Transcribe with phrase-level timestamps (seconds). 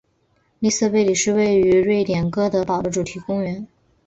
[0.57, 3.67] 利瑟贝里是位于瑞典哥德堡的主题公园。